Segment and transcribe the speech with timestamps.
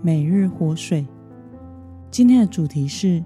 [0.00, 1.04] 每日活水。
[2.08, 3.24] 今天的主题是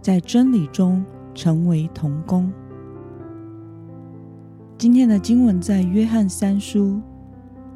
[0.00, 2.52] 在真理中成为童工。
[4.76, 7.00] 今天的经文在约翰三书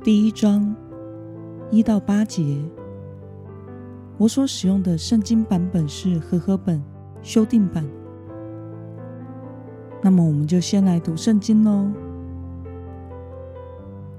[0.03, 0.75] 第一章
[1.71, 2.61] 一到八节。
[4.19, 6.83] 我所使用的圣经版本是和合本
[7.23, 7.87] 修订版。
[10.03, 11.89] 那么，我们就先来读圣经喽。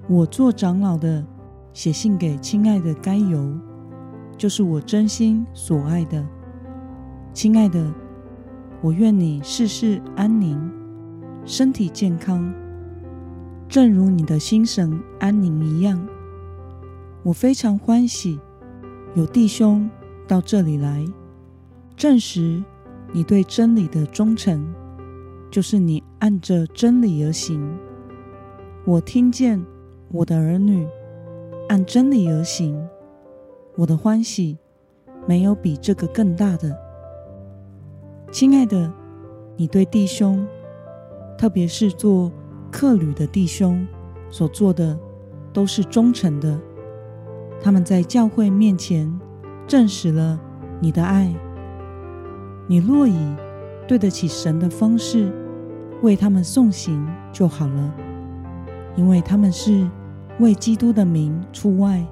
[0.08, 1.26] 我做长老的，
[1.74, 3.54] 写信给亲爱的该犹，
[4.38, 6.24] 就是我真心所爱的。
[7.34, 7.92] 亲爱的，
[8.82, 10.72] 我愿你事事安宁，
[11.44, 12.54] 身体健康，
[13.68, 16.00] 正如你的心神安宁一样。
[17.24, 18.40] 我非常欢喜
[19.16, 19.90] 有弟兄
[20.28, 21.04] 到这里来，
[21.96, 22.64] 证实
[23.12, 24.66] 你对真理的忠诚，
[25.50, 27.78] 就是你按着真理而行。
[28.86, 29.60] 我听见
[30.12, 30.88] 我的儿女。
[31.70, 32.82] 按真理而行，
[33.78, 34.58] 我的欢喜
[35.28, 36.76] 没有比这个更大的。
[38.32, 38.92] 亲爱的，
[39.56, 40.46] 你对弟兄，
[41.38, 42.32] 特别是做
[42.72, 43.88] 客旅的弟兄
[44.32, 44.98] 所做的，
[45.54, 46.60] 都是忠诚的。
[47.62, 49.08] 他们在教会面前
[49.68, 50.40] 证实了
[50.80, 51.32] 你的爱。
[52.68, 53.36] 你若以
[53.88, 55.32] 对得起神的方式
[56.02, 57.94] 为他们送行就好了，
[58.96, 59.88] 因为他们是。
[60.40, 62.06] 为基督的名出外，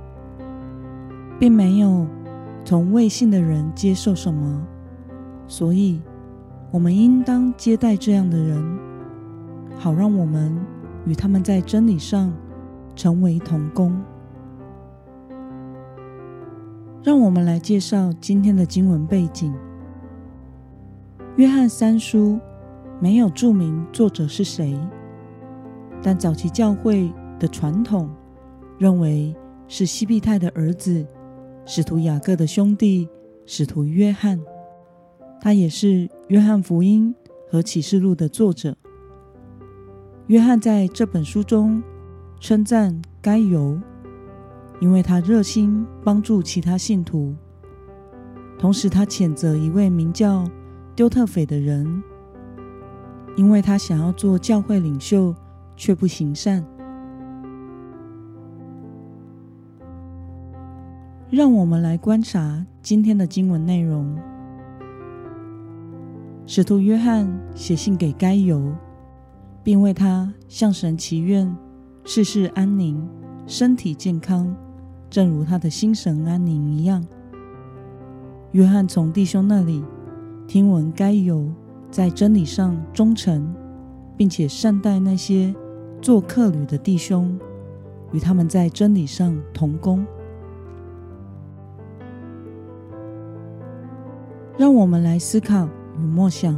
[1.40, 2.08] 并没有
[2.64, 4.66] 从未信的人接受什么，
[5.48, 6.02] 所以
[6.72, 8.80] 我们应当接待这样的人，
[9.78, 10.58] 好让我们
[11.06, 12.34] 与他们在真理上
[12.96, 13.96] 成为同工。
[17.04, 19.54] 让我们来介绍今天的经文背景。
[21.36, 22.40] 约翰三书
[23.00, 24.80] 没有注明作者是谁，
[26.02, 27.12] 但早期教会。
[27.38, 28.10] 的传统
[28.78, 29.36] 认为
[29.68, 31.06] 是西庇太的儿子，
[31.68, 33.10] 使徒雅各的兄弟，
[33.48, 34.40] 使徒约翰，
[35.42, 37.14] 他也是约翰福音
[37.50, 38.78] 和启示录的作者。
[40.28, 41.82] 约翰在这本书中
[42.40, 43.80] 称赞该犹，
[44.80, 47.34] 因为他热心帮助其他信徒，
[48.60, 50.48] 同时他谴责一位名叫
[50.96, 52.04] 丢特腓的人，
[53.36, 55.34] 因为他想要做教会领袖，
[55.76, 56.64] 却不行善。
[61.36, 64.16] 让我们来观察今天的经文内容。
[66.46, 68.74] 使徒约翰写信给该犹，
[69.62, 71.54] 并为他向神祈愿
[72.06, 73.06] 事事安宁、
[73.46, 74.56] 身体健康，
[75.10, 77.06] 正如他的心神安宁一样。
[78.54, 79.84] 约翰从弟兄那里
[80.48, 81.52] 听闻该犹
[81.92, 83.54] 在真理上忠诚，
[84.16, 85.54] 并且善待那些
[86.02, 87.38] 做客旅的弟兄，
[88.14, 90.06] 与他们在真理上同工。
[94.58, 95.68] 让我们来思考
[96.00, 96.58] 与默想：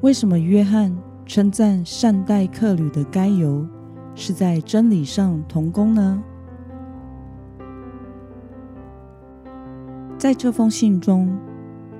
[0.00, 3.64] 为什么约翰称赞善待客旅的该犹
[4.16, 6.20] 是在真理上同工呢？
[10.18, 11.38] 在这封信中，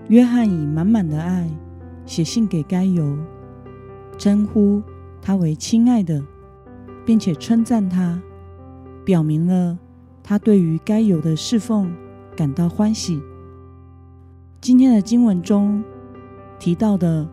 [0.09, 1.49] 约翰以满满的爱
[2.05, 3.17] 写信给该犹，
[4.19, 4.83] 称呼
[5.23, 6.21] 他为亲爱的，
[7.07, 8.21] 并且称赞他，
[9.05, 9.79] 表明了
[10.25, 11.95] 他对于该犹的侍奉
[12.37, 13.23] 感到欢喜。
[14.61, 15.83] 今天的经文中
[16.59, 17.27] 提到的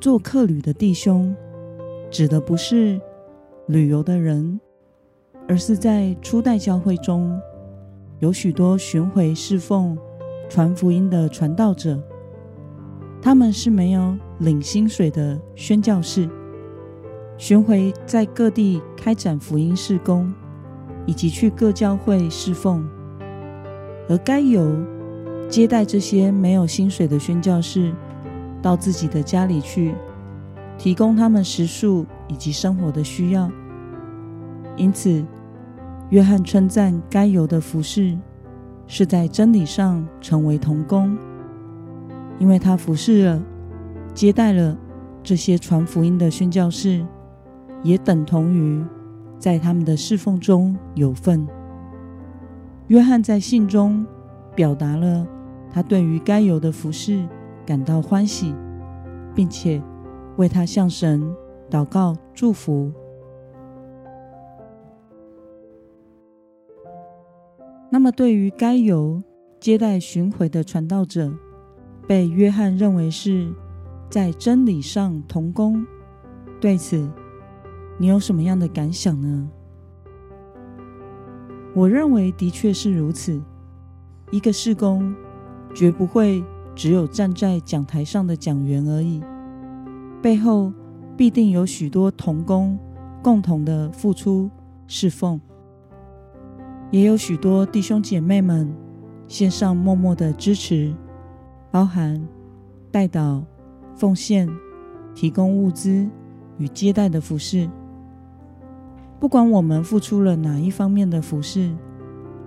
[0.00, 1.34] 做客旅的弟兄，
[2.10, 2.98] 指的不是
[3.66, 4.58] 旅游的人，
[5.46, 7.38] 而是在初代教会中
[8.18, 9.96] 有许多巡回侍奉、
[10.48, 12.02] 传福音的传道者，
[13.20, 16.28] 他们是没有领薪水的宣教士，
[17.36, 20.32] 巡回在各地开展福音事工，
[21.04, 22.88] 以及去各教会侍奉，
[24.08, 24.74] 而该犹。
[25.50, 27.92] 接待这些没有薪水的宣教士
[28.62, 29.92] 到自己的家里去，
[30.78, 33.50] 提供他们食宿以及生活的需要。
[34.76, 35.24] 因此，
[36.10, 38.16] 约翰称赞该有的服事
[38.86, 41.18] 是在真理上成为同工，
[42.38, 43.42] 因为他服事了、
[44.14, 44.78] 接待了
[45.20, 47.04] 这些传福音的宣教士，
[47.82, 48.80] 也等同于
[49.36, 51.44] 在他们的侍奉中有份。
[52.86, 54.06] 约翰在信中。
[54.52, 55.24] 表达了
[55.70, 57.24] 他对于该犹的服事
[57.64, 58.54] 感到欢喜，
[59.34, 59.82] 并且
[60.36, 61.22] 为他向神
[61.70, 62.92] 祷告祝福。
[67.90, 69.22] 那么，对于该犹
[69.58, 71.32] 接待巡回的传道者，
[72.06, 73.52] 被约翰认为是
[74.08, 75.84] 在真理上同工，
[76.60, 77.10] 对此
[77.98, 79.50] 你有什么样的感想呢？
[81.74, 83.40] 我认为的确是如此。
[84.32, 85.12] 一个事工
[85.74, 86.44] 绝不会
[86.74, 89.22] 只有站在讲台上的讲员而已，
[90.22, 90.72] 背后
[91.16, 92.78] 必定有许多同工
[93.22, 94.50] 共同的付出
[94.86, 95.40] 侍奉。
[96.90, 98.74] 也有许多弟兄姐妹们
[99.28, 100.92] 献上默默的支持，
[101.70, 102.20] 包含
[102.90, 103.42] 代祷、
[103.94, 104.48] 奉献、
[105.14, 106.08] 提供物资
[106.58, 107.70] 与接待的服饰。
[109.20, 111.70] 不管我们付出了哪一方面的服饰，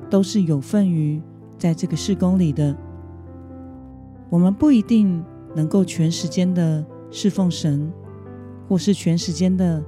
[0.09, 1.21] 都是有份于
[1.57, 2.75] 在这个事工里的。
[4.33, 7.93] 我们不一定能够全时间的侍奉神，
[8.67, 9.79] 或是全时间的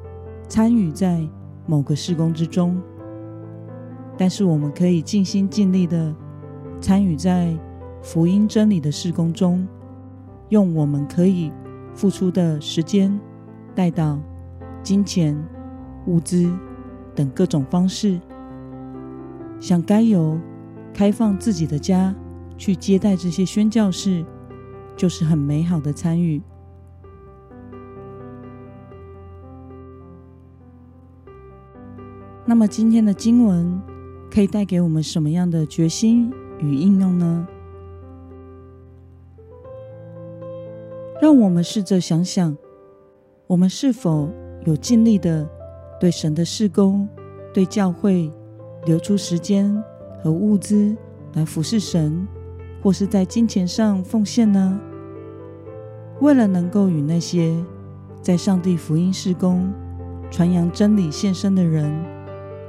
[0.47, 1.27] 参与在
[1.65, 2.79] 某个事工之中。
[4.15, 6.15] 但是我们可以尽心尽力的
[6.79, 7.57] 参与在
[8.03, 9.67] 福音真理的事工中，
[10.49, 11.51] 用我们可以
[11.95, 13.19] 付出的时间、
[13.73, 14.19] 代祷、
[14.83, 15.35] 金钱、
[16.05, 16.47] 物资
[17.15, 18.21] 等各种方式，
[19.59, 20.39] 像该犹
[20.93, 22.13] 开放自己的家
[22.59, 24.23] 去接待这些宣教士，
[24.95, 26.41] 就是很美好的参与。
[32.45, 33.81] 那么今天的经文。
[34.27, 37.47] 可以带给我们什么样的决心与应用呢？
[41.21, 42.57] 让我们试着想想，
[43.47, 44.29] 我们是否
[44.65, 45.49] 有尽力的
[46.01, 47.07] 对神的事工、
[47.53, 48.29] 对教会
[48.85, 49.81] 留出时间
[50.21, 50.93] 和物资
[51.35, 52.27] 来服侍神，
[52.85, 54.79] 或是在金钱上奉献呢？
[56.21, 57.57] 为了能够与那些
[58.21, 59.73] 在上帝福音事工、
[60.29, 61.91] 传扬真理献身的人。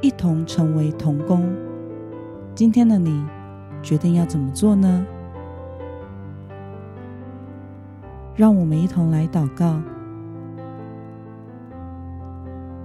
[0.00, 1.54] 一同成为同工。
[2.54, 3.26] 今天的你
[3.82, 5.04] 决定要怎么做呢？
[8.34, 9.82] 让我们一同来祷告。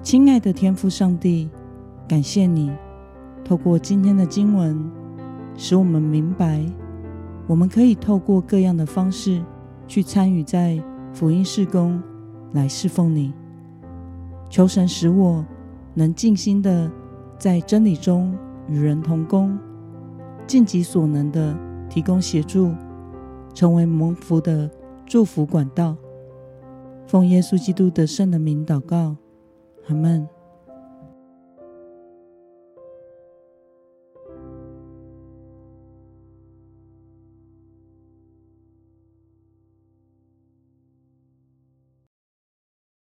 [0.02, 1.50] 亲爱的天父上帝，
[2.10, 2.72] 感谢你
[3.46, 4.92] 透过今天的经文，
[5.56, 6.66] 使我们明白，
[7.52, 9.44] 我们可以透过各样的方式
[9.86, 10.82] 去参与在
[11.12, 12.02] 福音事工，
[12.54, 13.34] 来侍奉你。
[14.50, 15.46] 求神使我
[15.94, 16.90] 能尽心的。
[17.38, 18.38] 在真理中
[18.70, 19.58] 与人同工，
[20.46, 21.58] 尽己所能的
[21.90, 22.72] 提供协助，
[23.52, 24.70] 成为蒙福的
[25.08, 25.98] 祝福管道。
[27.08, 29.16] 奉耶稣基督得胜的名祷告，
[29.88, 30.30] 阿门。